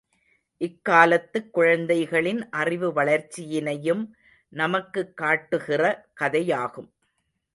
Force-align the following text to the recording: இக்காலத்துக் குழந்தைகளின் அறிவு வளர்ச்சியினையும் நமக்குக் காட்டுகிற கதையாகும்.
இக்காலத்துக் 0.57 1.53
குழந்தைகளின் 1.53 2.49
அறிவு 2.49 2.93
வளர்ச்சியினையும் 2.93 4.09
நமக்குக் 4.49 5.17
காட்டுகிற 5.17 6.09
கதையாகும். 6.19 6.89